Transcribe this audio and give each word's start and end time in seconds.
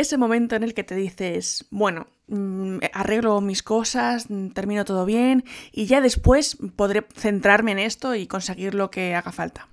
ese 0.00 0.16
momento 0.16 0.56
en 0.56 0.62
el 0.62 0.74
que 0.74 0.84
te 0.84 0.94
dices, 0.94 1.66
bueno, 1.70 2.08
mm, 2.26 2.78
arreglo 2.92 3.40
mis 3.40 3.62
cosas, 3.62 4.28
mm, 4.28 4.48
termino 4.48 4.84
todo 4.84 5.04
bien 5.04 5.44
y 5.72 5.86
ya 5.86 6.00
después 6.00 6.56
podré 6.76 7.06
centrarme 7.14 7.72
en 7.72 7.78
esto 7.78 8.14
y 8.14 8.26
conseguir 8.26 8.74
lo 8.74 8.90
que 8.90 9.14
haga 9.14 9.32
falta. 9.32 9.68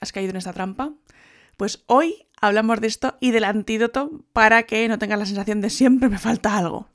¿Has 0.00 0.12
caído 0.12 0.30
en 0.30 0.36
esta 0.36 0.52
trampa? 0.52 0.94
Pues 1.56 1.84
hoy 1.86 2.26
hablamos 2.40 2.80
de 2.80 2.86
esto 2.88 3.16
y 3.20 3.30
del 3.30 3.44
antídoto 3.44 4.24
para 4.32 4.64
que 4.64 4.88
no 4.88 4.98
tengas 4.98 5.18
la 5.18 5.26
sensación 5.26 5.60
de 5.60 5.70
siempre 5.70 6.08
me 6.08 6.18
falta 6.18 6.56
algo. 6.56 6.88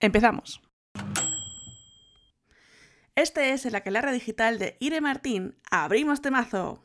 Empezamos. 0.00 0.60
Este 3.16 3.52
es 3.52 3.64
el 3.64 3.76
aquelarre 3.76 4.12
digital 4.12 4.58
de 4.58 4.76
Ire 4.80 5.00
Martín. 5.00 5.56
¡Abrimos 5.70 6.20
temazo! 6.20 6.84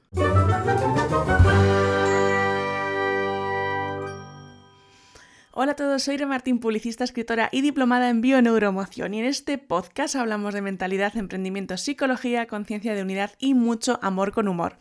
Hola 5.61 5.73
a 5.73 5.75
todos, 5.75 6.03
soy 6.03 6.15
Re 6.15 6.25
Martín, 6.25 6.59
publicista, 6.59 7.03
escritora 7.03 7.49
y 7.51 7.59
diplomada 7.59 8.09
en 8.09 8.21
bioneuromoción 8.21 9.13
y 9.13 9.19
en 9.19 9.25
este 9.25 9.57
podcast 9.57 10.15
hablamos 10.15 10.53
de 10.53 10.61
mentalidad, 10.61 11.17
emprendimiento, 11.17 11.75
psicología, 11.75 12.47
conciencia 12.47 12.95
de 12.95 13.01
unidad 13.01 13.31
y 13.39 13.55
mucho 13.55 13.99
amor 14.01 14.31
con 14.31 14.47
humor. 14.47 14.77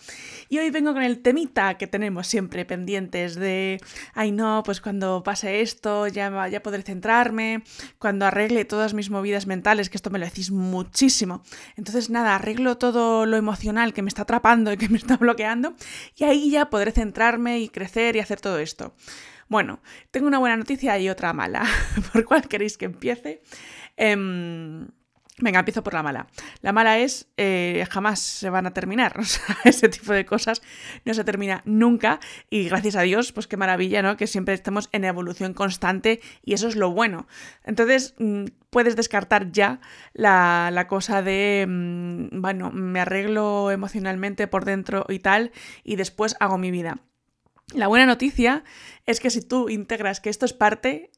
Y 0.48 0.58
hoy 0.58 0.70
vengo 0.70 0.92
con 0.92 1.02
el 1.02 1.20
temita 1.20 1.78
que 1.78 1.88
tenemos 1.88 2.28
siempre 2.28 2.64
pendientes 2.64 3.34
de, 3.34 3.80
ay 4.14 4.30
no, 4.30 4.62
pues 4.64 4.80
cuando 4.80 5.24
pase 5.24 5.62
esto 5.62 6.06
ya, 6.06 6.46
ya 6.46 6.62
podré 6.62 6.82
centrarme, 6.82 7.64
cuando 7.98 8.26
arregle 8.26 8.64
todas 8.64 8.94
mis 8.94 9.10
movidas 9.10 9.48
mentales, 9.48 9.90
que 9.90 9.96
esto 9.96 10.10
me 10.10 10.20
lo 10.20 10.26
decís 10.26 10.52
muchísimo. 10.52 11.42
Entonces 11.74 12.08
nada, 12.08 12.36
arreglo 12.36 12.78
todo 12.78 13.26
lo 13.26 13.36
emocional 13.36 13.92
que 13.92 14.02
me 14.02 14.10
está 14.10 14.22
atrapando 14.22 14.72
y 14.72 14.76
que 14.76 14.88
me 14.88 14.98
está 14.98 15.16
bloqueando 15.16 15.74
y 16.14 16.22
ahí 16.22 16.52
ya 16.52 16.70
podré 16.70 16.92
centrarme 16.92 17.58
y 17.58 17.68
crecer 17.68 18.14
y 18.14 18.20
hacer 18.20 18.40
todo 18.40 18.60
esto. 18.60 18.94
Bueno, 19.48 19.80
tengo 20.10 20.26
una 20.26 20.38
buena 20.38 20.56
noticia 20.56 20.98
y 20.98 21.08
otra 21.08 21.32
mala. 21.32 21.64
¿Por 22.12 22.24
cuál 22.24 22.46
queréis 22.48 22.76
que 22.76 22.84
empiece? 22.84 23.42
Em, 23.96 24.88
venga, 25.38 25.60
empiezo 25.60 25.82
por 25.82 25.94
la 25.94 26.02
mala. 26.02 26.26
La 26.60 26.72
mala 26.72 26.98
es 26.98 27.28
eh, 27.38 27.86
jamás 27.90 28.20
se 28.20 28.50
van 28.50 28.66
a 28.66 28.74
terminar. 28.74 29.14
O 29.18 29.24
sea, 29.24 29.56
ese 29.64 29.88
tipo 29.88 30.12
de 30.12 30.26
cosas 30.26 30.60
no 31.06 31.14
se 31.14 31.24
termina 31.24 31.62
nunca. 31.64 32.20
Y 32.50 32.68
gracias 32.68 32.96
a 32.96 33.02
Dios, 33.02 33.32
pues 33.32 33.46
qué 33.46 33.56
maravilla, 33.56 34.02
¿no? 34.02 34.18
Que 34.18 34.26
siempre 34.26 34.52
estemos 34.52 34.90
en 34.92 35.04
evolución 35.04 35.54
constante 35.54 36.20
y 36.44 36.52
eso 36.52 36.68
es 36.68 36.76
lo 36.76 36.90
bueno. 36.90 37.26
Entonces, 37.64 38.14
mm, 38.18 38.44
puedes 38.68 38.96
descartar 38.96 39.50
ya 39.50 39.80
la, 40.12 40.86
cosa 40.88 41.22
de, 41.22 41.64
mm, 41.66 42.40
bueno, 42.42 42.70
me 42.70 43.00
arreglo 43.00 43.70
emocionalmente 43.70 44.46
por 44.46 44.66
dentro 44.66 45.06
y 45.08 45.20
tal, 45.20 45.52
y 45.84 45.96
después 45.96 46.36
hago 46.38 46.58
mi 46.58 46.70
vida. 46.70 46.98
La 47.74 47.86
buena 47.86 48.06
noticia 48.06 48.64
es 49.04 49.20
que 49.20 49.30
si 49.30 49.42
tú 49.42 49.68
integras 49.68 50.20
que 50.20 50.30
esto 50.30 50.46
es 50.46 50.52
parte, 50.52 51.10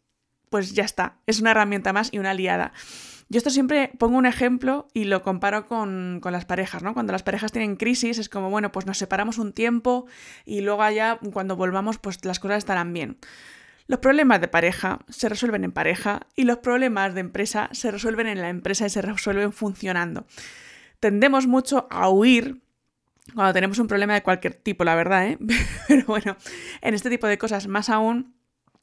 pues 0.48 0.72
ya 0.72 0.84
está, 0.84 1.18
es 1.26 1.40
una 1.40 1.52
herramienta 1.52 1.92
más 1.92 2.12
y 2.12 2.18
una 2.18 2.30
aliada. 2.30 2.72
Yo 3.28 3.38
esto 3.38 3.50
siempre 3.50 3.92
pongo 3.96 4.18
un 4.18 4.26
ejemplo 4.26 4.88
y 4.92 5.04
lo 5.04 5.22
comparo 5.22 5.66
con, 5.66 6.20
las 6.24 6.44
parejas, 6.44 6.82
¿no? 6.82 6.94
Cuando 6.94 7.12
las 7.12 7.22
parejas 7.22 7.52
tienen 7.52 7.76
crisis 7.76 8.18
es 8.18 8.28
como, 8.28 8.50
bueno, 8.50 8.72
pues 8.72 8.86
nos 8.86 8.98
separamos 8.98 9.38
un 9.38 9.52
tiempo 9.52 10.06
y 10.44 10.62
luego 10.62 10.82
allá 10.82 11.20
cuando 11.32 11.54
volvamos 11.54 11.98
pues 11.98 12.24
las 12.24 12.40
cosas 12.40 12.58
estarán 12.58 12.92
bien. 12.92 13.18
Los 13.86 14.00
problemas 14.00 14.40
de 14.40 14.48
pareja 14.48 14.98
se 15.08 15.28
resuelven 15.28 15.62
en 15.62 15.70
pareja 15.70 16.26
y 16.34 16.42
los 16.42 16.58
problemas 16.58 17.14
de 17.14 17.20
empresa 17.20 17.68
se 17.70 17.92
resuelven 17.92 18.26
en 18.26 18.40
la 18.40 18.48
empresa 18.48 18.86
y 18.86 18.90
se 18.90 19.02
resuelven 19.02 19.52
funcionando. 19.52 20.26
Tendemos 20.98 21.46
mucho 21.46 21.86
a 21.90 22.08
huir 22.08 22.60
cuando 23.34 23.52
tenemos 23.52 23.78
un 23.78 23.86
problema 23.86 24.14
de 24.14 24.22
cualquier 24.22 24.54
tipo, 24.54 24.84
la 24.84 24.94
verdad, 24.94 25.26
¿eh? 25.26 25.38
Pero 25.88 26.04
bueno, 26.06 26.36
en 26.80 26.94
este 26.94 27.10
tipo 27.10 27.26
de 27.26 27.38
cosas 27.38 27.66
más 27.66 27.88
aún, 27.88 28.34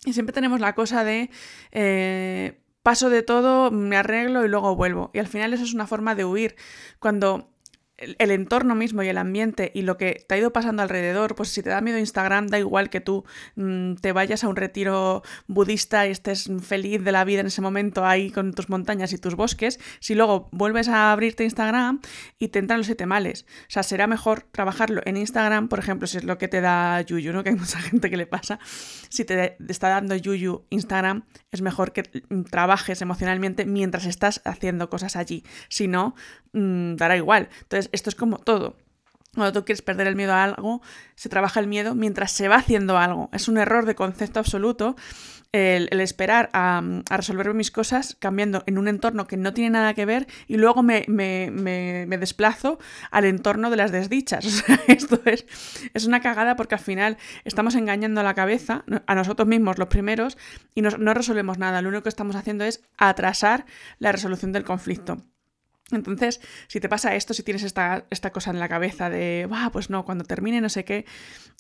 siempre 0.06 0.34
tenemos 0.34 0.60
la 0.60 0.76
cosa 0.76 1.04
de 1.04 1.30
eh, 1.72 2.62
paso 2.84 3.10
de 3.10 3.24
todo, 3.24 3.72
me 3.72 3.98
arreglo 3.98 4.46
y 4.46 4.50
luego 4.50 4.76
vuelvo. 4.76 5.12
Y 5.14 5.20
al 5.20 5.28
final 5.28 5.54
eso 5.54 5.64
es 5.64 5.74
una 5.74 5.88
forma 5.88 6.16
de 6.16 6.26
huir. 6.26 6.56
Cuando 7.00 7.54
el, 7.98 8.32
entorno 8.32 8.76
mismo 8.76 9.02
y 9.04 9.08
el 9.08 9.18
ambiente 9.18 9.72
y 9.74 9.82
lo 9.82 9.98
que 9.98 10.24
te 10.28 10.36
ha 10.36 10.38
ido 10.38 10.54
pasando 10.54 10.84
alrededor, 10.84 11.36
pues 11.36 11.50
si 11.50 11.64
te 11.64 11.70
da 11.70 11.82
miedo 11.82 11.98
Instagram, 11.98 12.48
da 12.48 12.60
igual 12.60 12.90
que 12.90 13.02
tú 13.02 13.26
mm, 13.56 13.96
te 13.96 14.12
vayas 14.12 14.44
a 14.44 14.50
un 14.50 14.56
retiro 14.56 15.24
budista 15.48 16.08
y 16.08 16.12
estés 16.12 16.50
feliz 16.62 17.04
de 17.04 17.12
la 17.12 17.24
vida 17.24 17.42
en 17.42 17.48
ese 17.48 17.62
momento 17.62 18.06
ahí 18.06 18.30
con 18.32 18.54
tus 18.54 18.70
montañas 18.70 19.14
y 19.14 19.18
tus 19.18 19.36
bosques, 19.36 19.80
si 20.00 20.16
luego 20.16 20.50
vuelves 20.52 20.88
a 20.90 21.12
abrirte 21.12 21.44
Instagram 21.44 22.02
y 22.38 22.50
te 22.50 22.60
entran 22.60 22.80
los 22.80 22.86
siete 22.86 23.06
males. 23.06 23.46
O 23.62 23.70
sea, 23.70 23.84
será 23.84 24.08
mejor 24.08 24.44
trabajarlo 24.52 25.02
en 25.06 25.18
Instagram, 25.18 25.68
por 25.68 25.80
ejemplo, 25.80 26.08
si 26.08 26.18
es 26.18 26.24
lo 26.24 26.38
que 26.38 26.48
te 26.48 26.62
da 26.62 27.02
Yuyu, 27.02 27.34
¿no? 27.34 27.44
Que 27.48 27.52
hay 27.52 27.56
mucha 27.56 27.80
gente 27.80 28.10
que 28.10 28.18
le 28.18 28.28
pasa. 28.28 28.60
Si 29.10 29.24
te 29.24 29.56
está 29.70 29.88
dando 29.88 30.16
Yuyu 30.16 30.66
Instagram, 30.70 31.24
es 31.52 31.62
mejor 31.62 31.94
que 31.94 32.04
trabajes 32.52 33.02
emocionalmente 33.02 33.66
mientras 33.66 34.06
estás 34.06 34.42
haciendo 34.44 34.90
cosas 34.90 35.16
allí. 35.16 35.44
Si 35.70 35.88
no, 35.88 36.14
mm, 36.52 36.96
dará 36.96 37.16
igual. 37.16 37.48
Entonces, 37.62 37.87
esto 37.92 38.10
es 38.10 38.16
como 38.16 38.38
todo. 38.38 38.76
Cuando 39.36 39.60
tú 39.60 39.66
quieres 39.66 39.84
perder 39.84 40.08
el 40.08 40.16
miedo 40.16 40.34
a 40.34 40.44
algo, 40.44 40.82
se 41.16 41.30
trabaja 41.30 41.60
el 41.60 41.68
miedo 41.68 41.94
mientras 41.94 42.32
se 42.32 42.48
va 42.48 42.56
haciendo 42.56 42.98
algo. 42.98 43.30
Es 43.34 43.48
un 43.48 43.58
error 43.58 43.86
de 43.86 43.94
concepto 43.94 44.40
absoluto 44.40 44.96
el, 45.52 46.00
esperar 46.00 46.50
a, 46.54 46.82
resolver 47.10 47.54
mis 47.54 47.72
cosas 47.72 48.16
cambiando 48.20 48.64
en 48.66 48.78
un 48.78 48.88
entorno 48.88 49.28
que 49.28 49.38
no 49.38 49.54
tiene 49.54 49.72
nada 49.72 49.94
que 49.94 50.06
ver 50.06 50.28
y 50.48 50.58
luego 50.58 50.84
me, 50.84 51.06
desplazo 52.20 52.80
al 53.12 53.26
entorno 53.26 53.70
de 53.70 53.78
las 53.78 53.92
desdichas. 53.92 54.64
esto 54.88 55.20
es, 55.26 55.46
es, 55.94 56.06
una 56.06 56.22
cagada 56.22 56.56
porque 56.56 56.76
al 56.76 56.82
final 56.82 57.18
estamos 57.46 57.76
engañando 57.76 58.24
la 58.24 58.34
cabeza, 58.34 58.84
a 59.06 59.16
nosotros 59.16 59.48
mismos 59.48 59.78
los 59.78 59.88
primeros, 59.88 60.38
y 60.76 60.82
no 60.82 61.14
resolvemos 61.14 61.58
nada. 61.58 61.82
Lo 61.82 61.90
único 61.90 62.04
que 62.04 62.10
estamos 62.10 62.36
haciendo 62.36 62.64
es 62.64 62.82
atrasar 62.98 63.66
la 64.00 64.12
resolución 64.12 64.52
del 64.52 64.64
conflicto. 64.64 65.24
Entonces, 65.92 66.42
si 66.68 66.82
te 66.82 66.90
pasa 66.90 67.16
esto, 67.16 67.34
si 67.34 67.44
tienes 67.44 67.64
esta, 67.64 68.04
cosa 68.34 68.52
en 68.52 68.60
la 68.60 68.68
cabeza 68.68 69.10
de, 69.10 69.50
pues 69.72 69.90
no, 69.90 70.04
cuando 70.04 70.26
termine 70.26 70.60
no 70.60 70.68
sé 70.68 70.84
qué, 70.84 71.06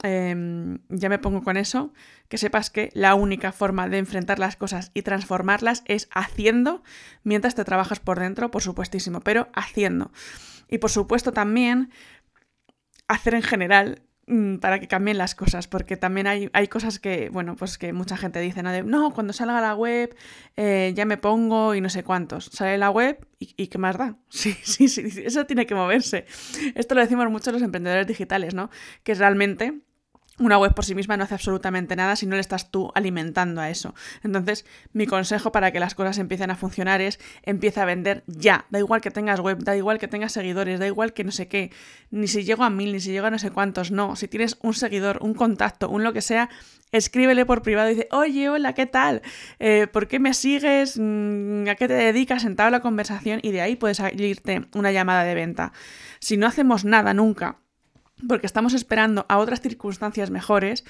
em, 0.03 0.79
ya 0.89 1.07
me 1.07 1.17
pongo 1.17 1.43
con 1.43 1.55
eso, 1.55 1.93
que 2.27 2.37
sepas 2.37 2.69
que 2.69 2.89
la 2.93 3.16
única 3.16 3.53
forma 3.53 3.87
de 3.87 3.99
enfrentar 3.99 4.37
las 4.37 4.57
cosas 4.57 4.91
y 4.93 5.03
transformarlas 5.03 5.83
es 5.85 6.09
haciendo 6.11 6.83
mientras 7.23 7.55
te 7.55 7.63
trabajas 7.63 8.01
por 8.01 8.19
dentro, 8.19 8.51
por 8.51 8.61
supuestísimo, 8.61 9.21
pero 9.21 9.47
haciendo. 9.53 10.11
Y 10.67 10.79
por 10.79 10.89
supuesto 10.89 11.31
también 11.31 11.89
hacer 13.07 13.33
en 13.33 13.43
general 13.43 14.01
para 14.59 14.79
que 14.79 14.89
cambien 14.89 15.17
las 15.17 15.35
cosas, 15.35 15.67
porque 15.67 15.95
también 15.95 16.27
hay, 16.27 16.49
hay, 16.51 16.67
cosas 16.67 16.99
que, 16.99 17.29
bueno, 17.29 17.55
pues 17.55 17.77
que 17.77 17.93
mucha 17.93 18.17
gente 18.17 18.41
dice, 18.41 18.61
¿no? 18.61 18.83
no, 18.83 19.13
cuando 19.13 19.31
salga 19.31 19.61
la 19.61 19.73
web 19.73 20.13
eh, 20.57 20.91
ya 20.95 21.05
me 21.05 21.17
pongo 21.17 21.75
y 21.75 21.81
no 21.81 21.89
sé 21.89 22.03
cuántos. 22.03 22.45
Sale 22.45 22.77
la 22.77 22.89
web 22.89 23.25
y, 23.39 23.53
y, 23.55 23.67
¿qué 23.67 23.77
más 23.77 23.97
da? 23.97 24.17
Sí, 24.29 24.53
sí, 24.63 24.89
sí, 24.89 25.23
eso 25.23 25.45
tiene 25.45 25.66
que 25.66 25.75
moverse. 25.75 26.25
Esto 26.75 26.95
lo 26.95 27.01
decimos 27.01 27.29
mucho 27.29 27.53
los 27.53 27.61
emprendedores 27.61 28.05
digitales, 28.05 28.53
¿no? 28.53 28.69
Que 29.03 29.13
realmente 29.13 29.81
una 30.39 30.57
web 30.57 30.73
por 30.73 30.85
sí 30.85 30.93
misma 30.93 31.17
no 31.17 31.23
hace 31.23 31.33
absolutamente 31.33 31.95
nada 31.95 32.15
si 32.15 32.25
no 32.25 32.35
le 32.35 32.41
estás 32.41 32.69
tú 32.69 32.91
alimentando 32.93 33.61
a 33.61 33.69
eso. 33.69 33.95
Entonces, 34.23 34.65
mi 34.93 35.07
consejo 35.07 35.51
para 35.51 35.71
que 35.71 35.79
las 35.79 35.95
cosas 35.95 36.17
empiecen 36.19 36.51
a 36.51 36.55
funcionar 36.55 37.01
es 37.01 37.19
empieza 37.43 37.83
a 37.83 37.85
vender 37.85 38.23
ya. 38.27 38.65
Da 38.69 38.79
igual 38.79 39.01
que 39.01 39.11
tengas 39.11 39.39
web, 39.39 39.63
da 39.63 39.75
igual 39.75 39.99
que 39.99 40.07
tengas 40.07 40.31
seguidores, 40.31 40.79
da 40.79 40.87
igual 40.87 41.13
que 41.13 41.23
no 41.23 41.31
sé 41.31 41.47
qué, 41.47 41.71
ni 42.11 42.27
si 42.27 42.43
llego 42.43 42.63
a 42.63 42.69
mil, 42.69 42.93
ni 42.93 42.99
si 42.99 43.11
llego 43.11 43.27
a 43.27 43.31
no 43.31 43.39
sé 43.39 43.51
cuántos, 43.51 43.91
no. 43.91 44.15
Si 44.15 44.27
tienes 44.27 44.57
un 44.61 44.73
seguidor, 44.73 45.19
un 45.21 45.33
contacto, 45.33 45.89
un 45.89 46.03
lo 46.03 46.13
que 46.13 46.21
sea, 46.21 46.49
escríbele 46.91 47.45
por 47.45 47.63
privado 47.63 47.89
y 47.89 47.95
dice, 47.95 48.07
oye, 48.11 48.49
hola, 48.49 48.73
¿qué 48.73 48.85
tal? 48.85 49.21
Eh, 49.59 49.87
¿Por 49.91 50.07
qué 50.07 50.19
me 50.19 50.33
sigues? 50.33 50.99
Mm, 50.99 51.67
¿A 51.69 51.75
qué 51.75 51.87
te 51.87 51.95
dedicas? 51.95 52.45
Entabla 52.45 52.77
la 52.77 52.81
conversación 52.81 53.39
y 53.41 53.51
de 53.51 53.61
ahí 53.61 53.75
puedes 53.75 53.97
salirte 53.97 54.67
una 54.75 54.91
llamada 54.91 55.23
de 55.23 55.33
venta. 55.33 55.73
Si 56.19 56.37
no 56.37 56.45
hacemos 56.45 56.85
nada 56.85 57.13
nunca 57.13 57.57
porque 58.28 58.47
estamos 58.47 58.73
esperando 58.73 59.25
a 59.29 59.38
otras 59.38 59.61
circunstancias 59.61 60.31
mejores, 60.31 60.83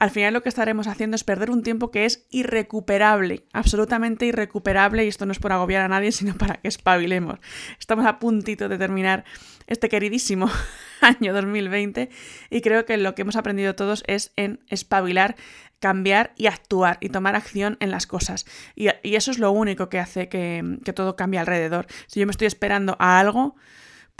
al 0.00 0.10
final 0.10 0.32
lo 0.32 0.42
que 0.42 0.48
estaremos 0.48 0.86
haciendo 0.86 1.14
es 1.14 1.24
perder 1.24 1.50
un 1.50 1.62
tiempo 1.62 1.90
que 1.90 2.06
es 2.06 2.24
irrecuperable, 2.30 3.44
absolutamente 3.52 4.24
irrecuperable, 4.24 5.04
y 5.04 5.08
esto 5.08 5.26
no 5.26 5.32
es 5.32 5.38
por 5.38 5.52
agobiar 5.52 5.82
a 5.82 5.88
nadie, 5.88 6.10
sino 6.12 6.34
para 6.36 6.54
que 6.54 6.68
espabilemos. 6.68 7.38
Estamos 7.78 8.06
a 8.06 8.18
puntito 8.18 8.70
de 8.70 8.78
terminar 8.78 9.24
este 9.66 9.90
queridísimo 9.90 10.50
año 11.02 11.34
2020 11.34 12.08
y 12.48 12.60
creo 12.62 12.86
que 12.86 12.96
lo 12.96 13.14
que 13.14 13.22
hemos 13.22 13.36
aprendido 13.36 13.74
todos 13.76 14.02
es 14.06 14.32
en 14.36 14.60
espabilar, 14.68 15.36
cambiar 15.80 16.32
y 16.34 16.46
actuar 16.46 16.96
y 17.02 17.10
tomar 17.10 17.36
acción 17.36 17.76
en 17.80 17.90
las 17.90 18.06
cosas. 18.06 18.46
Y, 18.74 18.88
eso 19.02 19.30
es 19.30 19.38
lo 19.38 19.52
único 19.52 19.90
que 19.90 19.98
hace 19.98 20.30
que, 20.30 20.78
que 20.82 20.94
todo 20.94 21.14
cambie 21.14 21.40
alrededor. 21.40 21.86
Si 22.06 22.20
yo 22.20 22.26
me 22.26 22.32
estoy 22.32 22.46
esperando 22.46 22.96
a 22.98 23.20
algo, 23.20 23.54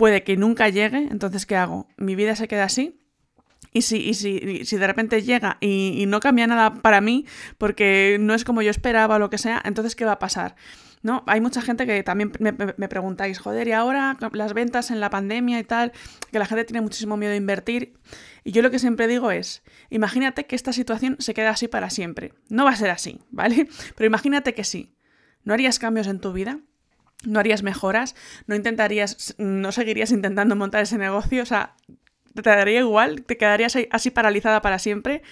puede 0.00 0.22
que 0.22 0.38
nunca 0.38 0.70
llegue, 0.70 1.08
entonces 1.10 1.44
¿qué 1.44 1.56
hago? 1.56 1.86
Mi 1.98 2.14
vida 2.14 2.34
se 2.34 2.48
queda 2.48 2.64
así. 2.64 2.98
Y 3.70 3.82
si, 3.82 3.98
y 3.98 4.14
si, 4.14 4.64
si 4.64 4.78
de 4.78 4.86
repente 4.86 5.20
llega 5.20 5.58
y, 5.60 6.06
no 6.08 6.20
cambia 6.20 6.46
nada 6.46 6.72
para 6.72 7.02
mí, 7.02 7.26
porque 7.58 8.16
no 8.18 8.32
es 8.32 8.44
como 8.44 8.62
yo 8.62 8.70
esperaba 8.70 9.16
o 9.16 9.18
lo 9.18 9.28
que 9.28 9.36
sea, 9.36 9.60
entonces 9.62 9.94
¿qué 9.94 10.06
va 10.06 10.12
a 10.12 10.18
pasar? 10.18 10.56
¿no? 11.02 11.22
Hay 11.26 11.42
mucha 11.42 11.60
gente 11.60 11.84
que 11.84 12.02
también 12.02 12.32
me, 12.38 12.52
me, 12.52 12.88
preguntáis, 12.88 13.40
joder, 13.40 13.68
y 13.68 13.72
ahora 13.72 14.16
las 14.32 14.54
ventas 14.54 14.90
en 14.90 15.00
la 15.00 15.10
pandemia 15.10 15.58
y 15.58 15.64
tal, 15.64 15.92
que 16.32 16.38
la 16.38 16.46
gente 16.46 16.64
tiene 16.64 16.80
muchísimo 16.80 17.18
miedo 17.18 17.32
de 17.32 17.36
invertir. 17.36 17.92
Y 18.42 18.52
yo 18.52 18.62
lo 18.62 18.70
que 18.70 18.78
siempre 18.78 19.06
digo 19.06 19.30
es, 19.30 19.62
imagínate 19.90 20.46
que 20.46 20.56
esta 20.56 20.72
situación 20.72 21.16
se 21.18 21.34
queda 21.34 21.50
así 21.50 21.68
para 21.68 21.90
siempre. 21.90 22.32
No 22.48 22.64
va 22.64 22.70
a 22.70 22.76
ser 22.76 22.88
así, 22.88 23.20
¿vale? 23.30 23.68
Pero 23.96 24.06
imagínate 24.06 24.54
que 24.54 24.64
sí. 24.64 24.94
¿No 25.44 25.52
harías 25.52 25.78
cambios 25.78 26.06
en 26.06 26.20
tu 26.20 26.32
vida? 26.32 26.60
¿No 27.24 27.38
harías 27.38 27.62
mejoras? 27.62 28.14
¿No 28.46 28.54
intentarías, 28.54 29.34
no 29.38 29.72
seguirías 29.72 30.10
intentando 30.10 30.56
montar 30.56 30.82
ese 30.82 30.96
negocio? 30.96 31.42
O 31.42 31.46
sea, 31.46 31.74
¿te 32.34 32.42
daría 32.42 32.80
igual? 32.80 33.22
¿Te 33.24 33.36
quedarías 33.36 33.76
así 33.90 34.10
paralizada 34.10 34.62
para 34.62 34.78
siempre? 34.78 35.22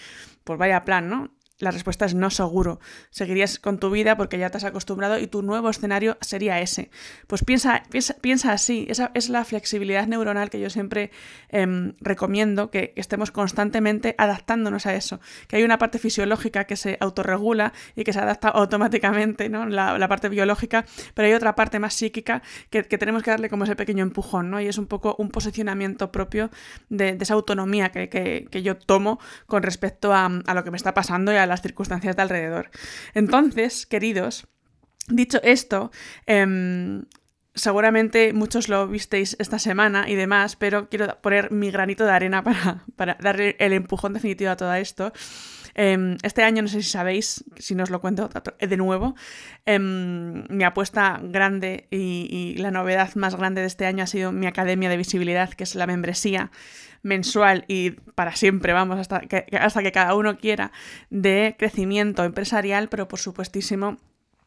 Pues 0.45 0.59
vaya 0.59 0.85
plan, 0.85 1.09
¿no? 1.09 1.31
La 1.61 1.73
respuesta 1.73 2.05
es 2.05 2.15
no 2.15 2.31
seguro. 2.31 2.79
Seguirías 3.11 3.59
con 3.59 3.81
tu 3.81 3.91
vida 3.91 4.17
porque 4.17 4.39
ya 4.39 4.49
te 4.49 4.59
has 4.59 4.65
acostumbrado 4.65 5.19
y 5.19 5.27
tu 5.27 5.43
nuevo 5.43 5.69
escenario 5.69 6.17
sería 6.21 6.61
ese. 6.61 6.89
Pues 7.27 7.43
piensa, 7.43 7.83
piensa, 8.21 8.53
así. 8.53 8.87
Esa 8.89 9.11
es 9.15 9.29
la 9.29 9.45
flexibilidad 9.45 10.07
neuronal 10.07 10.51
que 10.51 10.61
yo 10.61 10.71
siempre 10.71 11.11
em, 11.49 11.95
recomiendo, 12.01 12.71
que 12.71 12.93
estemos 12.95 13.33
constantemente 13.33 14.15
adaptándonos 14.19 14.87
a 14.87 14.95
eso. 14.95 15.19
Que 15.49 15.57
hay 15.57 15.65
una 15.65 15.79
parte 15.79 15.99
fisiológica 15.99 16.63
que 16.63 16.77
se 16.77 16.97
autorregula 17.01 17.73
y 17.97 18.05
que 18.05 18.13
se 18.13 18.21
adapta 18.21 18.51
automáticamente, 18.51 19.49
¿no? 19.49 19.67
La, 19.67 20.09
parte 20.09 20.29
biológica, 20.29 20.87
pero 21.13 21.27
hay 21.27 21.35
otra 21.35 21.55
parte 21.55 21.81
más 21.81 21.93
psíquica 21.93 22.41
que, 22.71 22.83
tenemos 22.85 23.23
que 23.23 23.31
darle 23.31 23.51
como 23.51 23.65
ese 23.65 23.75
pequeño 23.75 24.05
empujón, 24.05 24.49
¿no? 24.49 24.61
Y 24.61 24.69
es 24.69 24.79
un 24.79 24.87
poco 24.87 25.17
un 25.19 25.29
posicionamiento 25.31 26.13
propio 26.13 26.51
de, 26.89 27.19
esa 27.21 27.35
autonomía 27.35 27.91
que, 27.91 28.49
yo 28.63 28.77
tomo 28.77 29.19
con 29.47 29.65
respecto 29.65 30.15
a, 30.15 30.27
a 30.27 30.55
lo 30.55 30.65
que 30.65 30.71
me 30.71 30.77
está 30.77 30.95
pasando 30.95 31.33
y 31.33 31.37
a 31.37 31.48
las 31.49 31.63
circunstancias 31.63 32.17
de 32.17 32.23
alrededor. 32.23 32.71
Entonces, 33.15 33.87
queridos, 33.87 34.47
dicho 35.09 35.41
esto, 35.43 35.91
em, 36.27 37.05
seguramente 37.59 38.33
muchos 38.33 38.69
lo 38.69 38.89
visteis 38.89 39.37
esta 39.39 39.59
semana 39.59 40.09
y 40.09 40.15
demás, 40.15 40.57
pero 40.57 40.89
quiero 40.89 41.21
poner 41.21 41.51
mi 41.51 41.71
granito 41.71 42.05
de 42.05 42.13
arena 42.13 42.43
para, 42.43 42.85
para 42.97 43.17
darle 43.21 43.57
el 43.59 43.73
empujón 43.73 44.15
definitivo 44.15 44.51
a 44.51 44.57
todo 44.57 44.73
esto. 44.75 45.13
Em, 45.81 46.17
este 46.25 46.43
año, 46.43 46.61
no 46.63 46.67
sé 46.67 46.83
si 46.83 46.91
sabéis, 46.91 47.45
si 47.57 47.77
no 47.77 47.85
os 47.85 47.91
lo 47.91 48.01
cuento 48.01 48.29
de 48.59 48.77
nuevo, 48.77 49.15
em, 49.65 50.45
mi 50.49 50.65
apuesta 50.65 51.21
grande 51.23 51.87
y, 51.93 52.57
la 52.59 52.73
novedad 52.73 53.15
más 53.15 53.37
grande 53.37 53.61
de 53.61 53.69
este 53.69 53.87
año 53.87 54.03
ha 54.03 54.09
sido 54.09 54.33
mi 54.33 54.49
academia 54.49 54.89
de 54.89 54.97
visibilidad, 54.97 55.51
que 55.51 55.63
es 55.63 55.77
la 55.77 55.87
membresía 55.87 56.51
mensual 57.03 57.65
y 57.69 57.93
para 58.17 58.35
siempre, 58.35 58.73
vamos, 58.73 58.99
hasta 58.99 59.21
que, 59.21 59.47
hasta 59.57 59.85
que 59.85 59.93
cada 59.93 60.17
uno 60.17 60.37
quiera, 60.37 60.73
de 61.11 61.55
crecimiento 61.57 62.25
empresarial, 62.25 62.89
pero 62.89 63.07
por 63.07 63.21
supuestísimo 63.21 63.99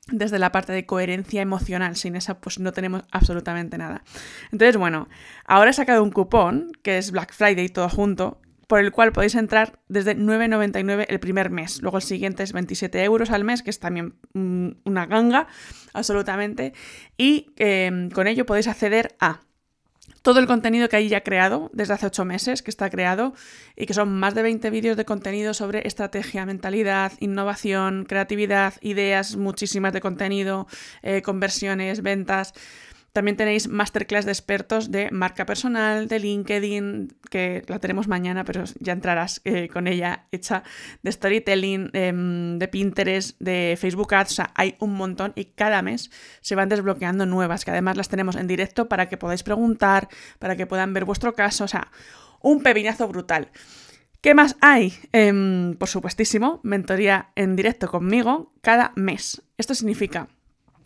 desde 0.08 0.40
la 0.40 0.52
parte 0.52 0.74
de 0.74 0.86
coherencia 0.86 1.42
emocional. 1.42 1.96
Sin 1.96 2.16
esa, 2.16 2.40
pues 2.40 2.60
no 2.60 2.72
tenemos 2.72 3.04
absolutamente 3.12 3.78
nada. 3.78 4.04
Entonces, 4.52 4.78
bueno, 4.78 5.08
ahora 5.46 5.70
he 5.70 5.74
sacado 5.74 6.04
un 6.04 6.12
cupón, 6.12 6.72
que 6.82 6.98
es 6.98 7.12
Black 7.12 7.34
Friday 7.34 7.70
todo 7.70 7.90
junto, 7.90 8.40
por 8.68 8.80
el 8.80 8.92
cual 8.92 9.12
podéis 9.12 9.36
entrar 9.36 9.80
desde 9.90 10.16
9,99 10.16 11.06
el 11.10 11.20
primer 11.20 11.50
mes. 11.50 11.82
Luego 11.82 11.98
el 11.98 12.04
siguiente 12.04 12.44
es 12.44 12.54
27 12.54 13.04
euros 13.04 13.30
al 13.30 13.44
mes, 13.44 13.64
que 13.64 13.70
es 13.70 13.80
también 13.80 14.16
mm, 14.34 14.70
una 14.86 15.06
ganga, 15.08 15.48
absolutamente. 15.94 16.74
Y 17.18 17.52
em, 17.58 18.10
con 18.10 18.28
ello 18.28 18.46
podéis 18.46 18.68
acceder 18.68 19.16
a 19.20 19.42
todo 20.22 20.40
el 20.40 20.48
contenido 20.48 20.88
que 20.90 20.98
hay 20.98 21.08
ya 21.10 21.22
creado 21.22 21.70
desde 21.74 21.94
hace 21.94 22.06
8 22.06 22.26
meses, 22.26 22.62
que 22.62 22.72
está 22.72 22.90
creado, 22.90 23.34
y 23.76 23.86
que 23.86 23.94
son 23.94 24.20
más 24.20 24.36
de 24.36 24.44
20 24.44 24.70
vídeos 24.70 24.98
de 24.98 25.06
contenido 25.06 25.54
sobre 25.54 25.88
estrategia, 25.88 26.46
mentalidad, 26.46 27.14
innovación, 27.20 28.06
creatividad, 28.06 28.76
ideas, 28.82 29.36
muchísimas 29.36 29.94
de 29.94 30.02
contenido, 30.02 30.68
eh, 31.02 31.22
conversiones, 31.22 32.02
ventas. 32.02 32.54
También 33.14 33.36
tenéis 33.36 33.68
masterclass 33.68 34.26
de 34.26 34.32
expertos 34.32 34.90
de 34.90 35.12
marca 35.12 35.46
personal, 35.46 36.08
de 36.08 36.20
LinkedIn, 36.20 37.14
que 37.30 37.64
la 37.68 37.80
tenemos 37.80 38.08
mañana, 38.08 38.46
pero 38.46 38.64
ya 38.80 38.94
entrarás 38.94 39.42
eh, 39.44 39.68
con 39.68 39.88
ella 39.88 40.28
hecha, 40.32 40.64
de 41.04 41.12
storytelling, 41.12 41.90
em, 41.92 42.58
de 42.58 42.68
Pinterest, 42.70 43.38
de 43.40 43.78
Facebook 43.78 44.14
Ads, 44.14 44.32
o 44.32 44.36
sea, 44.36 44.52
hay 44.56 44.76
un 44.80 44.94
montón 44.94 45.34
y 45.36 45.46
cada 45.46 45.82
mes 45.82 46.10
se 46.40 46.56
van 46.56 46.70
desbloqueando 46.70 47.26
nuevas, 47.26 47.66
que 47.66 47.72
además 47.72 47.98
las 47.98 48.08
tenemos 48.08 48.38
en 48.38 48.48
directo 48.48 48.88
para 48.88 49.10
que 49.10 49.18
podáis 49.18 49.44
preguntar, 49.44 50.08
para 50.40 50.56
que 50.56 50.66
puedan 50.66 50.94
ver 50.94 51.04
vuestro 51.04 51.34
caso, 51.34 51.66
o 51.66 51.68
sea, 51.68 51.92
un 52.40 52.64
pepinazo 52.64 53.10
brutal. 53.10 53.50
¿Qué 54.22 54.36
más 54.36 54.56
hay? 54.62 54.94
Em, 55.12 55.74
por 55.74 55.90
supuestísimo, 55.90 56.62
mentoría 56.64 57.32
en 57.36 57.56
directo 57.56 57.90
conmigo 57.90 58.54
cada 58.62 58.94
mes. 58.96 59.42
Esto 59.58 59.74
significa 59.74 60.30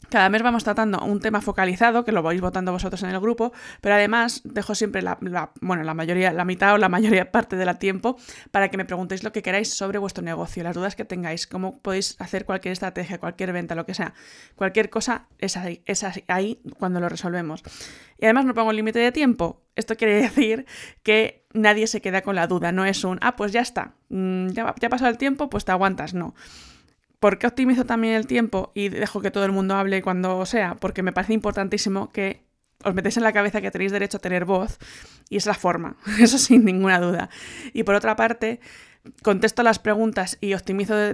cada 0.10 0.30
mes 0.30 0.42
vamos 0.44 0.64
tratando 0.64 1.04
un 1.04 1.20
tema 1.20 1.42
focalizado, 1.42 2.06
que 2.06 2.12
lo 2.12 2.22
vais 2.24 2.40
votando 2.42 2.72
vosotros 2.72 3.02
en 3.04 3.10
el 3.10 3.20
grupo, 3.20 3.54
pero 3.82 3.96
además 3.96 4.42
dejo 4.44 4.76
siempre 4.76 5.02
la, 5.02 5.18
bueno, 5.62 5.84
la 5.84 5.94
mayoría, 5.94 6.34
la 6.34 6.46
mitad 6.46 6.74
o 6.74 6.78
la 6.78 6.90
mayoría 6.90 7.32
parte 7.32 7.56
del 7.56 7.78
tiempo 7.78 8.18
para 8.52 8.70
que 8.70 8.78
me 8.78 8.86
preguntéis 8.86 9.24
lo 9.24 9.32
que 9.32 9.42
queráis 9.42 9.74
sobre 9.74 9.98
vuestro 9.98 10.24
negocio, 10.24 10.64
las 10.64 10.76
dudas 10.76 10.96
que 10.96 11.06
tengáis, 11.06 11.48
cómo 11.48 11.80
podéis 11.80 12.16
hacer 12.20 12.46
cualquier 12.46 12.74
estrategia, 12.74 13.20
cualquier 13.20 13.54
venta, 13.54 13.76
lo 13.76 13.86
que 13.86 13.94
sea. 13.94 14.14
Cualquier 14.56 14.90
cosa 14.90 15.28
es 15.40 15.58
ahí, 15.58 15.82
es 15.86 16.06
ahí 16.28 16.62
cuando 16.78 17.00
lo 17.00 17.10
resolvemos. 17.10 17.64
Y 18.18 18.26
además 18.26 18.46
no 18.46 18.54
pongo 18.54 18.72
límite 18.72 19.00
de 19.00 19.12
tiempo. 19.12 19.62
Esto 19.76 19.96
quiere 19.96 20.16
decir 20.22 20.66
que 21.04 21.46
nadie 21.54 21.88
se 21.88 22.02
queda 22.02 22.22
con 22.22 22.36
la 22.36 22.48
duda, 22.48 22.72
no 22.72 22.86
es 22.86 23.04
un, 23.04 23.18
ah, 23.22 23.36
pues 23.36 23.52
ya 23.52 23.62
está, 23.62 23.96
mm, 24.10 24.50
ya, 24.50 24.74
ya 24.80 24.88
ha 24.88 24.90
pasado 24.90 25.10
el 25.10 25.18
tiempo, 25.18 25.50
pues 25.50 25.66
te 25.66 25.72
aguantas, 25.72 26.14
no. 26.14 26.36
¿Por 27.20 27.38
qué 27.38 27.48
optimizo 27.48 27.86
también 27.86 28.16
el 28.16 28.28
tiempo 28.28 28.72
y 28.74 28.90
dejo 28.90 29.22
que 29.22 29.32
todo 29.32 29.46
el 29.46 29.52
mundo 29.52 29.76
hable 29.76 30.02
cuando 30.02 30.46
sea? 30.46 30.76
Porque 30.76 31.04
me 31.04 31.12
parece 31.12 31.34
importantísimo 31.34 32.12
que 32.12 32.46
os 32.84 32.94
metéis 32.94 33.18
en 33.18 33.24
la 33.24 33.34
cabeza 33.34 33.62
que 33.62 33.72
tenéis 33.72 33.92
derecho 33.92 34.18
a 34.18 34.20
tener 34.20 34.46
voz 34.46 34.78
y 35.30 35.38
es 35.38 35.46
la 35.46 35.54
forma, 35.54 35.98
eso 36.20 36.38
sin 36.38 36.66
ninguna 36.66 37.00
duda. 37.00 37.30
Y 37.74 37.84
por 37.84 37.96
otra 37.96 38.16
parte, 38.16 38.60
contesto 39.22 39.64
las 39.64 39.80
preguntas 39.80 40.38
y 40.42 40.54
optimizo 40.54 40.96
de, 40.96 41.14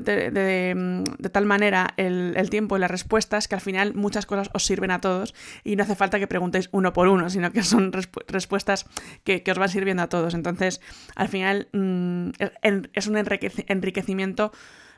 tal 1.31 1.45
manera 1.45 1.93
el, 1.97 2.49
tiempo 2.49 2.77
y 2.77 2.79
las 2.79 2.91
respuestas 2.91 3.47
que 3.47 3.55
al 3.55 3.61
final 3.61 3.93
muchas 3.93 4.25
cosas 4.25 4.49
os 4.53 4.65
sirven 4.65 4.91
a 4.91 4.99
todos 4.99 5.33
y 5.63 5.75
no 5.75 5.83
hace 5.83 5.95
falta 5.95 6.19
que 6.19 6.27
preguntéis 6.27 6.69
uno 6.71 6.93
por 6.93 7.07
uno, 7.07 7.29
sino 7.29 7.51
que 7.51 7.63
son 7.63 7.91
respuestas 8.27 8.85
que, 9.23 9.43
os 9.49 9.57
van 9.57 9.69
sirviendo 9.69 10.03
a 10.03 10.07
todos. 10.07 10.33
Entonces, 10.33 10.81
al 11.15 11.27
final 11.27 11.67
mm, 11.73 12.29
es 12.93 13.07
un 13.07 13.17
enriquecimiento 13.17 14.51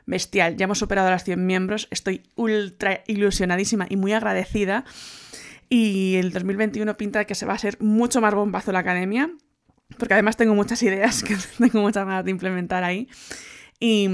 bestial. 0.06 0.58
Ya 0.58 0.66
hemos 0.66 0.80
superado 0.80 1.10
las 1.10 1.24
100 1.24 1.46
miembros, 1.46 1.88
estoy 1.92 2.24
ultra 2.36 3.04
ilusionadísima 3.08 3.86
y 3.90 3.98
muy 3.98 4.14
agradecida. 4.14 4.86
Y 5.70 6.16
el 6.16 6.32
2021 6.32 6.98
pinta 6.98 7.26
que 7.26 7.36
se 7.36 7.46
va 7.46 7.54
a 7.54 7.58
ser 7.58 7.82
mucho 7.82 8.22
más 8.22 8.34
bombazo 8.34 8.72
la 8.72 8.80
academia, 8.80 9.32
porque 9.98 10.14
además 10.14 10.38
tengo 10.38 10.56
muchas 10.56 10.84
ideas 10.84 11.24
que 11.24 11.36
tengo 11.58 11.82
muchas 11.82 12.06
ganas 12.06 12.26
de 12.26 12.32
implementar 12.32 12.84
ahí. 12.84 13.08
Y, 13.80 14.10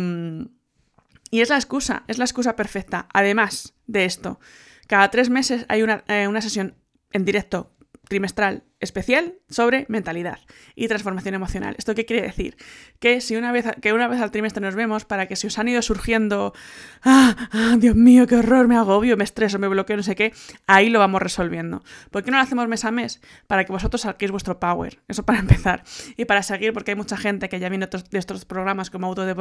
y 1.31 1.41
es 1.41 1.49
la 1.49 1.55
excusa, 1.55 2.03
es 2.07 2.17
la 2.17 2.25
excusa 2.25 2.55
perfecta. 2.55 3.07
Además 3.13 3.73
de 3.87 4.05
esto, 4.05 4.39
cada 4.87 5.11
tres 5.11 5.29
meses 5.29 5.65
hay 5.67 5.83
una, 5.83 6.03
eh, 6.07 6.27
una 6.27 6.41
sesión 6.41 6.75
en 7.11 7.25
directo 7.25 7.75
trimestral 8.07 8.63
especial 8.79 9.33
sobre 9.49 9.85
mentalidad 9.89 10.39
y 10.75 10.87
transformación 10.87 11.35
emocional. 11.35 11.75
¿Esto 11.77 11.95
qué 11.95 12.05
quiere 12.05 12.25
decir? 12.25 12.55
Que 12.99 13.19
si 13.21 13.35
una 13.35 13.51
vez, 13.51 13.65
que 13.81 13.93
una 13.93 14.07
vez 14.07 14.21
al 14.21 14.31
trimestre 14.31 14.61
nos 14.61 14.75
vemos 14.75 15.05
para 15.05 15.27
que 15.27 15.35
si 15.35 15.47
os 15.47 15.59
han 15.59 15.67
ido 15.67 15.81
surgiendo, 15.81 16.53
ah, 17.03 17.35
ah, 17.51 17.75
Dios 17.77 17.95
mío, 17.95 18.27
qué 18.27 18.37
horror, 18.37 18.67
me 18.67 18.77
agobio, 18.77 19.17
me 19.17 19.23
estreso, 19.23 19.59
me 19.59 19.67
bloqueo, 19.67 19.97
no 19.97 20.03
sé 20.03 20.15
qué, 20.15 20.33
ahí 20.67 20.89
lo 20.89 20.99
vamos 20.99 21.21
resolviendo. 21.21 21.83
¿Por 22.11 22.23
qué 22.23 22.31
no 22.31 22.37
lo 22.37 22.43
hacemos 22.43 22.67
mes 22.67 22.85
a 22.85 22.91
mes? 22.91 23.21
Para 23.47 23.65
que 23.65 23.71
vosotros 23.71 24.01
saquéis 24.01 24.31
vuestro 24.31 24.59
power, 24.59 24.99
eso 25.07 25.23
para 25.23 25.39
empezar. 25.39 25.83
Y 26.15 26.25
para 26.25 26.43
seguir, 26.43 26.73
porque 26.73 26.91
hay 26.91 26.97
mucha 26.97 27.17
gente 27.17 27.49
que 27.49 27.59
ya 27.59 27.69
viene 27.69 27.87
de 27.87 28.17
estos 28.17 28.45
programas 28.45 28.89
como 28.89 29.07
Auto 29.07 29.25
de 29.25 29.35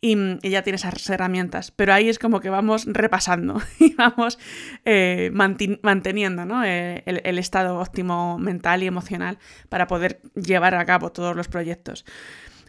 y, 0.00 0.48
ya 0.48 0.62
tiene 0.62 0.76
esas 0.76 1.08
herramientas, 1.10 1.70
pero 1.70 1.92
ahí 1.92 2.08
es 2.08 2.18
como 2.18 2.40
que 2.40 2.50
vamos 2.50 2.84
repasando 2.86 3.60
y 3.78 3.94
vamos 3.94 4.38
eh, 4.84 5.30
manteniendo 5.32 6.44
¿no? 6.44 6.64
Eh, 6.64 7.02
el, 7.06 7.20
el 7.24 7.38
estado 7.38 7.78
óptimo 7.78 8.38
mental 8.38 8.53
mental 8.54 8.82
y 8.82 8.86
emocional 8.86 9.38
para 9.68 9.86
poder 9.86 10.20
llevar 10.34 10.74
a 10.74 10.84
cabo 10.84 11.10
todos 11.10 11.34
los 11.34 11.48
proyectos. 11.48 12.04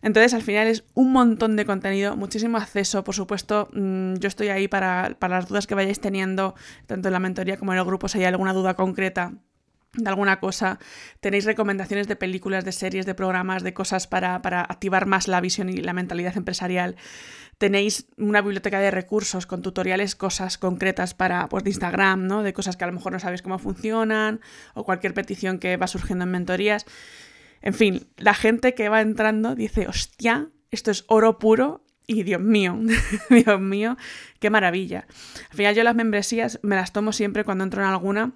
Entonces, 0.02 0.34
al 0.34 0.42
final 0.42 0.68
es 0.68 0.84
un 0.94 1.12
montón 1.12 1.56
de 1.56 1.66
contenido, 1.66 2.16
muchísimo 2.16 2.58
acceso. 2.58 3.04
Por 3.04 3.16
supuesto, 3.16 3.70
mm, 3.74 4.16
yo 4.16 4.28
estoy 4.28 4.50
ahí 4.50 4.68
para, 4.68 5.18
las 5.20 5.48
dudas 5.48 5.66
que 5.68 5.76
vayáis 5.76 6.00
teniendo, 6.00 6.54
tanto 6.86 7.08
en 7.08 7.14
la 7.14 7.20
mentoría 7.20 7.58
como 7.58 7.74
en 7.74 7.80
el 7.80 7.86
grupo, 7.86 8.08
si 8.08 8.20
hay 8.20 8.26
alguna 8.26 8.54
duda 8.54 8.76
concreta 8.76 9.34
de 9.96 10.10
alguna 10.10 10.40
cosa, 10.40 10.80
tenéis 11.20 11.46
recomendaciones 11.46 12.08
de 12.08 12.16
películas, 12.16 12.66
de 12.66 12.72
series, 12.72 13.06
de 13.06 13.16
programas, 13.16 13.64
de 13.64 13.74
cosas 13.74 14.08
para, 14.08 14.42
para, 14.42 14.62
activar 14.62 15.06
más 15.06 15.28
la 15.28 15.42
visión 15.42 15.70
y 15.70 15.78
la 15.78 15.94
mentalidad 15.94 16.36
empresarial. 16.38 16.96
Tenéis 17.58 18.08
una 18.18 18.42
biblioteca 18.42 18.80
de 18.80 18.92
recursos 18.92 19.46
con 19.46 19.62
tutoriales, 19.62 20.16
cosas 20.16 20.58
concretas 20.58 21.14
para 21.14 21.48
pues, 21.48 21.64
de 21.64 21.70
Instagram, 21.70 22.28
¿no? 22.28 22.44
De 22.44 22.54
cosas 22.54 22.76
que 22.76 22.84
a 22.84 22.88
lo 22.88 22.94
mejor 22.94 23.14
no 23.14 23.20
sabéis 23.20 23.42
cómo 23.42 23.60
funcionan, 23.60 24.42
o 24.74 24.84
cualquier 24.84 25.14
petición 25.14 25.60
que 25.60 25.78
va 25.78 25.88
surgiendo 25.88 26.26
en 26.26 26.32
mentorías. 26.32 26.86
En 27.62 27.74
fin, 27.74 28.08
la 28.18 28.34
gente 28.34 28.74
que 28.74 28.90
va 28.90 29.02
entrando 29.02 29.56
dice, 29.56 29.88
hostia, 29.88 30.50
esto 30.72 30.92
es 30.92 31.06
oro 31.08 31.40
puro 31.40 31.86
y 32.08 32.24
Dios 32.24 32.42
mío, 32.42 32.78
Dios 33.30 33.60
mío, 33.60 33.98
qué 34.40 34.50
maravilla. 34.50 35.08
Al 35.50 35.58
final 35.58 35.76
yo 35.76 35.84
las 35.84 35.96
membresías 35.96 36.60
me 36.62 36.76
las 36.76 36.92
tomo 36.92 37.12
siempre 37.12 37.44
cuando 37.44 37.64
entro 37.64 37.82
en 37.82 37.88
alguna 37.88 38.34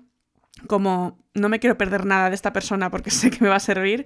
como 0.67 1.19
no 1.33 1.49
me 1.49 1.59
quiero 1.59 1.77
perder 1.77 2.05
nada 2.05 2.29
de 2.29 2.35
esta 2.35 2.53
persona 2.53 2.89
porque 2.89 3.11
sé 3.11 3.31
que 3.31 3.39
me 3.41 3.49
va 3.49 3.55
a 3.55 3.61
servir 3.61 4.05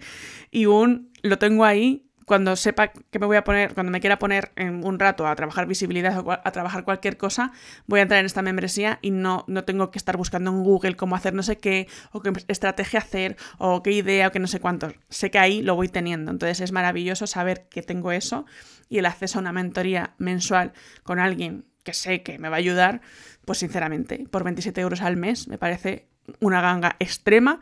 y 0.52 0.66
un 0.66 1.12
lo 1.22 1.38
tengo 1.38 1.66
ahí 1.66 2.10
cuando 2.26 2.56
sepa 2.56 2.90
que 2.90 3.20
me 3.20 3.26
voy 3.26 3.38
a 3.38 3.44
poner, 3.44 3.74
cuando 3.74 3.92
me 3.92 4.00
quiera 4.00 4.20
poner 4.20 4.52
en 4.56 4.86
un 4.86 5.00
rato 5.00 5.28
a 5.28 5.36
trabajar 5.36 5.68
visibilidad 5.68 6.18
o 6.26 6.32
a 6.32 6.52
trabajar 6.52 6.84
cualquier 6.84 7.18
cosa, 7.18 7.52
voy 7.86 8.00
a 8.00 8.04
entrar 8.04 8.20
en 8.20 8.26
esta 8.26 8.42
membresía 8.42 9.00
y 9.02 9.12
no, 9.12 9.44
no 9.48 9.64
tengo 9.64 9.92
que 9.92 9.98
estar 9.98 10.18
buscando 10.18 10.52
en 10.52 10.64
Google 10.64 10.96
cómo 10.96 11.16
hacer 11.16 11.34
no 11.34 11.44
sé 11.44 11.58
qué, 11.58 11.88
o 12.12 12.22
qué 12.22 12.32
estrategia 12.48 13.00
hacer, 13.00 13.38
o 13.58 13.84
qué 13.84 13.92
idea, 13.92 14.28
o 14.28 14.32
qué 14.32 14.40
no 14.40 14.48
sé 14.48 14.60
cuánto. 14.60 14.92
Sé 15.10 15.32
que 15.32 15.40
ahí 15.40 15.62
lo 15.62 15.76
voy 15.76 15.90
teniendo. 15.90 16.32
Entonces 16.32 16.62
es 16.62 16.72
maravilloso 16.72 17.28
saber 17.28 17.68
que 17.70 17.82
tengo 17.82 18.12
eso 18.12 18.46
y 18.90 19.00
el 19.00 19.06
acceso 19.06 19.40
a 19.40 19.42
una 19.42 19.52
mentoría 19.52 20.16
mensual 20.18 20.74
con 21.04 21.20
alguien 21.20 21.66
que 21.84 21.94
sé 21.94 22.24
que 22.24 22.40
me 22.40 22.50
va 22.50 22.56
a 22.56 22.60
ayudar, 22.60 23.02
pues 23.46 23.60
sinceramente, 23.60 24.26
por 24.32 24.44
27 24.44 24.80
euros 24.80 25.02
al 25.02 25.18
mes 25.18 25.50
me 25.50 25.58
parece 25.58 26.08
una 26.40 26.62
ganga 26.62 26.96
extrema. 27.00 27.60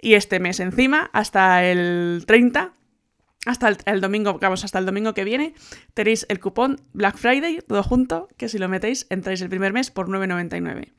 Y 0.00 0.14
este 0.14 0.40
mes 0.40 0.60
encima, 0.60 1.10
hasta 1.12 1.64
el 1.64 2.24
30, 2.26 2.74
hasta 3.46 3.68
el, 3.86 4.00
domingo, 4.00 4.38
vamos, 4.40 4.64
hasta 4.64 4.78
el 4.78 4.86
domingo 4.86 5.14
que 5.14 5.24
viene, 5.24 5.54
tenéis 5.94 6.26
el 6.28 6.40
cupón 6.40 6.80
Black 6.92 7.16
Friday, 7.16 7.60
todo 7.66 7.82
junto, 7.82 8.28
que 8.36 8.48
si 8.48 8.58
lo 8.58 8.68
metéis, 8.68 9.06
entráis 9.08 9.40
el 9.40 9.48
primer 9.48 9.72
mes 9.72 9.90
por 9.90 10.08
9,99. 10.08 10.92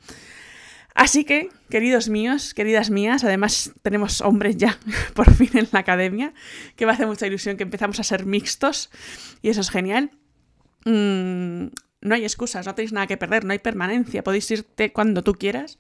Así 0.96 1.26
que, 1.26 1.50
queridos 1.70 2.10
míos, 2.10 2.56
queridas 2.56 2.90
mías, 2.90 3.24
además 3.24 3.74
tenemos 3.84 4.22
hombres 4.22 4.58
ya 4.58 4.80
por 5.14 5.32
fin 5.32 5.52
en 5.54 5.68
la 5.72 5.80
academia, 5.80 6.34
que 6.76 6.86
me 6.86 6.94
hace 6.94 7.06
mucha 7.06 7.28
ilusión 7.28 7.58
que 7.58 7.64
empezamos 7.64 8.00
a 8.00 8.04
ser 8.04 8.26
mixtos 8.26 8.90
y 9.42 9.50
eso 9.50 9.62
es 9.62 9.70
genial. 9.70 10.12
Mm, 10.86 11.68
no 12.02 12.16
hay 12.16 12.24
excusas, 12.24 12.66
no 12.66 12.74
tenéis 12.74 12.94
nada 12.94 13.08
que 13.08 13.18
perder, 13.18 13.44
no 13.44 13.52
hay 13.52 13.60
permanencia, 13.60 14.24
podéis 14.24 14.50
irte 14.50 14.92
cuando 14.94 15.22
tú 15.22 15.34
quieras 15.34 15.78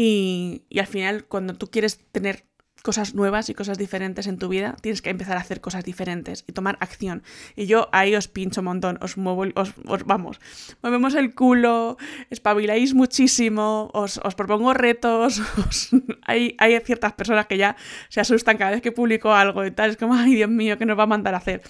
y, 0.00 0.62
al 0.78 0.86
final 0.86 1.24
cuando 1.24 1.54
tú 1.54 1.72
quieres 1.72 1.98
tener 2.12 2.44
cosas 2.84 3.16
nuevas 3.16 3.48
y 3.48 3.54
cosas 3.54 3.78
diferentes 3.78 4.28
en 4.28 4.38
tu 4.38 4.46
vida, 4.46 4.76
tienes 4.80 5.02
que 5.02 5.10
empezar 5.10 5.36
a 5.36 5.40
hacer 5.40 5.60
cosas 5.60 5.82
diferentes 5.82 6.44
y 6.46 6.52
tomar 6.52 6.78
acción. 6.80 7.24
Y 7.56 7.66
yo 7.66 7.88
ahí 7.90 8.14
os 8.14 8.28
pincho 8.28 8.60
un 8.60 8.66
montón, 8.66 8.98
os 9.02 9.16
muevo, 9.16 9.44
os, 9.56 9.74
vamos, 10.06 10.40
movemos 10.84 11.16
el 11.16 11.34
culo, 11.34 11.96
espabiláis 12.30 12.94
muchísimo, 12.94 13.90
os, 13.92 14.20
propongo 14.36 14.72
retos, 14.72 15.42
hay, 16.22 16.54
hay 16.58 16.78
ciertas 16.78 17.14
personas 17.14 17.46
que 17.46 17.58
ya 17.58 17.74
se 18.08 18.20
asustan 18.20 18.56
cada 18.56 18.70
vez 18.70 18.80
que 18.80 18.92
publico 18.92 19.34
algo 19.34 19.66
y 19.66 19.72
tal, 19.72 19.90
es 19.90 19.96
como, 19.96 20.14
ay 20.14 20.36
Dios 20.36 20.48
mío, 20.48 20.78
¿qué 20.78 20.86
nos 20.86 20.96
va 20.96 21.02
a 21.02 21.06
mandar 21.06 21.34
a 21.34 21.38
hacer? 21.38 21.62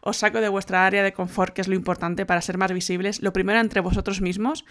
Os 0.00 0.16
saco 0.16 0.40
de 0.40 0.48
vuestra 0.48 0.86
área 0.86 1.02
de 1.02 1.12
confort, 1.12 1.52
que 1.52 1.60
es 1.60 1.68
lo 1.68 1.74
importante 1.74 2.24
para 2.24 2.40
ser 2.40 2.56
más 2.56 2.72
visibles, 2.72 3.20
lo 3.20 3.34
primero 3.34 3.60
entre 3.60 3.82
vosotros 3.82 4.22
mismos 4.22 4.64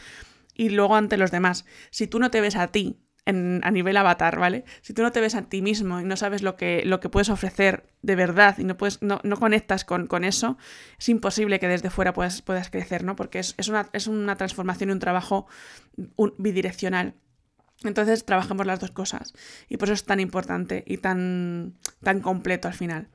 y 0.53 0.69
luego 0.69 0.95
ante 0.95 1.17
los 1.17 1.31
demás. 1.31 1.65
Si 1.89 2.07
tú 2.07 2.19
no 2.19 2.31
te 2.31 2.41
ves 2.41 2.55
a 2.55 2.67
ti 2.67 2.99
a 3.25 3.71
nivel 3.71 3.95
avatar, 3.95 4.37
¿vale? 4.37 4.65
Si 4.81 4.93
tú 4.93 5.01
no 5.01 5.13
te 5.13 5.21
ves 5.21 5.35
a 5.35 5.43
ti 5.43 5.61
mismo 5.61 6.01
y 6.01 6.03
no 6.03 6.17
sabes 6.17 6.41
lo 6.41 6.57
que, 6.57 6.83
lo 6.85 6.99
que 6.99 7.07
puedes 7.07 7.29
ofrecer 7.29 7.85
de 8.01 8.15
verdad 8.17 8.57
y 8.57 8.65
no, 8.65 8.75
puedes, 8.75 9.01
no, 9.01 9.21
conectas 9.39 9.85
con, 9.85 10.07
con, 10.07 10.25
eso, 10.25 10.57
es 10.99 11.07
imposible 11.07 11.59
que 11.59 11.69
desde 11.69 11.89
fuera 11.89 12.11
puedas, 12.11 12.41
puedas 12.41 12.69
crecer, 12.69 13.05
¿no? 13.05 13.15
Porque 13.15 13.39
es, 13.39 13.55
una, 13.69 13.87
es 13.93 14.07
una 14.07 14.35
transformación 14.35 14.89
y 14.89 14.93
un 14.93 14.99
trabajo 14.99 15.47
bidireccional. 16.37 17.13
Entonces 17.83 18.25
trabajamos 18.25 18.65
las 18.65 18.79
dos 18.79 18.91
cosas 18.91 19.33
y 19.69 19.77
por 19.77 19.87
eso 19.87 19.93
es 19.93 20.05
tan 20.05 20.19
importante 20.19 20.83
y 20.85 20.97
tan, 20.97 21.75
tan 22.01 22.19
completo 22.19 22.67
al 22.67 22.73
final. 22.73 23.07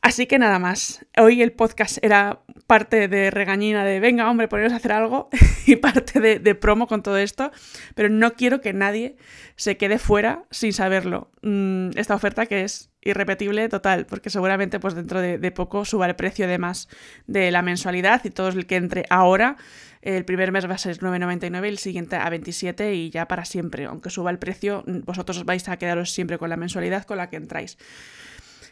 Así 0.00 0.26
que 0.26 0.38
nada 0.38 0.58
más. 0.58 1.04
Hoy 1.16 1.42
el 1.42 1.52
podcast 1.52 1.98
era 2.02 2.40
parte 2.66 3.08
de 3.08 3.30
regañina 3.30 3.84
de 3.84 3.98
venga, 3.98 4.30
hombre, 4.30 4.46
poneros 4.46 4.72
a 4.72 4.76
hacer 4.76 4.92
algo 4.92 5.28
y 5.66 5.76
parte 5.76 6.20
de, 6.20 6.54
promo 6.54 6.86
con 6.86 7.02
todo 7.02 7.16
esto, 7.16 7.50
pero 7.94 8.08
no 8.08 8.34
quiero 8.34 8.60
que 8.60 8.72
nadie 8.72 9.16
se 9.56 9.76
quede 9.76 9.98
fuera 9.98 10.44
sin 10.50 10.72
saberlo. 10.72 11.30
Mm, 11.42 11.90
esta 11.96 12.14
oferta 12.14 12.46
que 12.46 12.62
es 12.62 12.90
irrepetible 13.02 13.68
total, 13.68 14.06
porque 14.06 14.30
seguramente 14.30 14.78
pues 14.78 14.94
dentro 14.94 15.20
de, 15.20 15.50
poco 15.50 15.84
suba 15.84 16.06
el 16.06 16.14
precio 16.14 16.46
de 16.46 16.58
más 16.58 16.88
de 17.26 17.50
la 17.50 17.62
mensualidad 17.62 18.24
y 18.24 18.30
todo 18.30 18.48
el 18.48 18.66
que 18.66 18.76
entre 18.76 19.04
ahora, 19.10 19.56
el 20.02 20.24
primer 20.24 20.52
mes 20.52 20.68
va 20.68 20.74
a 20.74 20.78
ser 20.78 20.98
9,99 20.98 21.64
y 21.64 21.68
el 21.68 21.78
siguiente 21.78 22.16
a 22.16 22.30
27 22.30 22.94
y 22.94 23.10
ya 23.10 23.26
para 23.26 23.44
siempre. 23.44 23.86
Aunque 23.86 24.10
suba 24.10 24.30
el 24.30 24.38
precio, 24.38 24.84
vosotros 24.86 25.44
vais 25.44 25.68
a 25.68 25.76
quedaros 25.76 26.12
siempre 26.12 26.38
con 26.38 26.50
la 26.50 26.56
mensualidad 26.56 27.04
con 27.04 27.16
la 27.16 27.30
que 27.30 27.36
entráis. 27.36 27.78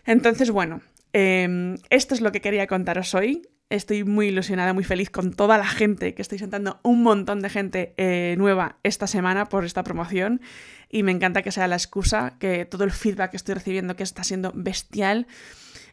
Entonces, 0.05 0.51
bueno, 0.51 0.83
Em, 1.13 1.77
esto 1.91 2.15
es 2.15 2.21
lo 2.21 2.33
que 2.33 2.41
quería 2.41 2.67
contaros 2.67 3.15
hoy. 3.15 3.43
Estoy 3.69 4.05
muy 4.05 4.29
ilusionada, 4.29 4.73
muy 4.73 4.85
feliz 4.85 5.11
con 5.11 5.33
toda 5.33 5.59
la 5.59 5.67
gente, 5.67 6.15
que 6.15 6.23
estoy 6.23 6.39
sentando 6.39 6.79
un 6.85 7.03
montón 7.03 7.41
de 7.41 7.51
gente 7.51 7.95
eh, 7.97 8.37
nueva 8.39 8.79
esta 8.85 9.09
semana 9.09 9.49
por 9.49 9.65
esta 9.65 9.83
promoción 9.83 10.41
y 10.89 11.03
me 11.03 11.11
encanta 11.11 11.43
que 11.43 11.51
sea 11.51 11.67
la 11.67 11.75
excusa, 11.75 12.37
que 12.39 12.65
todo 12.65 12.85
el 12.85 12.93
feedback 12.93 13.33
que 13.33 13.37
estoy 13.37 13.55
recibiendo 13.57 13.97
que 13.97 14.05
está 14.05 14.23
siendo 14.23 14.53
bestial 14.55 15.27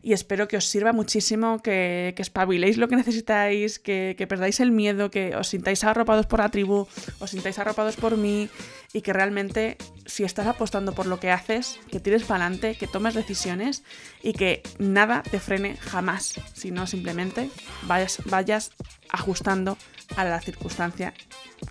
y 0.03 0.11
espero 0.11 0.49
que 0.49 0.57
os 0.57 0.65
sirva 0.65 0.91
muchísimo, 0.91 1.61
que, 1.61 2.13
que 2.15 2.21
espabiléis 2.21 2.77
lo 2.77 2.89
que 2.89 2.97
necesitáis, 2.97 3.79
que, 3.79 4.25
perdáis 4.27 4.59
el 4.59 4.71
miedo, 4.71 5.09
que 5.09 5.33
os 5.35 5.47
sintáis 5.47 5.83
arropados 5.85 6.25
por 6.25 6.39
la 6.39 6.49
tribu, 6.49 6.87
os 7.19 7.29
sintáis 7.31 7.57
arropados 7.57 7.95
por 7.95 8.17
mí 8.17 8.49
y 8.91 9.01
que 9.01 9.13
realmente 9.13 9.77
si 10.05 10.25
estás 10.25 10.45
apostando 10.45 10.93
por 10.93 11.05
lo 11.05 11.21
que 11.21 11.31
haces, 11.31 11.79
que 11.89 12.01
tires 12.01 12.23
para 12.23 12.45
adelante, 12.45 12.75
que 12.75 12.85
tomes 12.85 13.13
decisiones 13.13 13.83
y 14.21 14.33
que 14.33 14.61
nada 14.77 15.23
te 15.23 15.39
frene 15.39 15.77
jamás, 15.77 16.35
sino 16.53 16.85
simplemente 16.85 17.49
vayas, 17.83 18.19
vayas 18.25 18.71
ajustando 19.09 19.77
a 20.17 20.25
la 20.25 20.41
circunstancia 20.41 21.13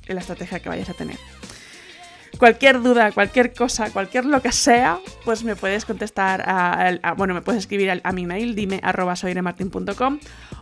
en 0.06 0.14
la 0.14 0.22
estrategia 0.22 0.60
que 0.60 0.70
vayas 0.70 0.88
a 0.88 0.94
tener 0.94 1.18
cualquier 2.38 2.82
duda, 2.82 3.12
cualquier 3.12 3.52
cosa, 3.54 3.90
cualquier 3.90 4.24
lo 4.24 4.42
que 4.42 4.52
sea, 4.52 4.98
pues 5.24 5.44
me 5.44 5.56
puedes 5.56 5.84
contestar, 5.84 6.42
a, 6.46 7.14
bueno, 7.16 7.34
me 7.34 7.42
puedes 7.42 7.60
escribir 7.60 8.00
a, 8.02 8.12
mi 8.12 8.26
mail, 8.26 8.54
dime 8.54 8.80
arroba 8.82 9.16
soiremartin.com 9.16 10.18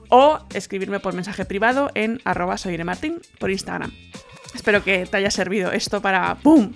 o 0.09 0.39
escribirme 0.55 1.01
por 1.01 1.15
mensaje 1.15 1.45
privado 1.45 1.91
en 1.95 2.21
arroba 2.25 2.59
soiremartin 2.59 3.21
por 3.39 3.51
Instagram. 3.51 3.93
Espero 4.55 4.83
que 4.83 5.07
te 5.07 5.17
haya 5.17 5.31
servido 5.31 5.71
esto 5.71 6.03
para, 6.03 6.35
¡pum!, 6.37 6.73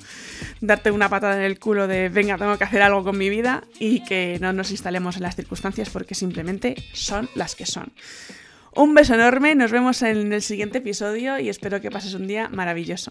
darte 0.60 0.92
una 0.92 1.08
patada 1.08 1.36
en 1.36 1.42
el 1.42 1.58
culo 1.58 1.88
de, 1.88 2.08
venga, 2.08 2.38
tengo 2.38 2.56
que 2.56 2.64
hacer 2.64 2.82
algo 2.82 3.02
con 3.02 3.18
mi 3.18 3.28
vida 3.28 3.64
y 3.80 4.04
que 4.04 4.38
no 4.40 4.52
nos 4.52 4.70
instalemos 4.70 5.16
en 5.16 5.22
las 5.22 5.34
circunstancias 5.34 5.90
porque 5.90 6.14
simplemente 6.14 6.76
son 6.92 7.28
las 7.34 7.56
que 7.56 7.66
son. 7.66 7.92
Un 8.76 8.94
beso 8.94 9.14
enorme, 9.14 9.54
nos 9.54 9.72
vemos 9.72 10.02
en 10.02 10.32
el 10.32 10.42
siguiente 10.42 10.78
episodio 10.78 11.38
y 11.38 11.48
espero 11.48 11.80
que 11.80 11.90
pases 11.90 12.14
un 12.14 12.28
día 12.28 12.48
maravilloso. 12.48 13.10